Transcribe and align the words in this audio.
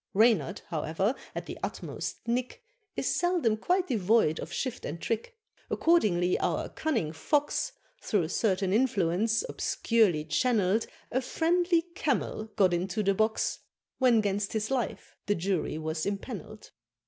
Reynard, 0.15 0.61
however, 0.69 1.13
at 1.35 1.45
the 1.45 1.59
utmost 1.61 2.27
nick, 2.27 2.63
Is 2.95 3.15
seldom 3.15 3.55
quite 3.55 3.87
devoid 3.87 4.39
of 4.39 4.51
shift 4.51 4.83
and 4.83 4.99
trick; 4.99 5.37
Accordingly 5.69 6.39
our 6.39 6.69
cunning 6.69 7.13
Fox, 7.13 7.71
Through 8.01 8.29
certain 8.29 8.73
influence, 8.73 9.43
obscurely 9.47 10.25
channel'd 10.25 10.87
A 11.11 11.21
friendly 11.21 11.83
Camel 11.93 12.45
got 12.55 12.73
into 12.73 13.03
the 13.03 13.13
box, 13.13 13.59
When 13.99 14.21
'gainst 14.21 14.53
his 14.53 14.71
life 14.71 15.15
the 15.27 15.35
Jury 15.35 15.77
was 15.77 16.03
impanel'd. 16.07 16.71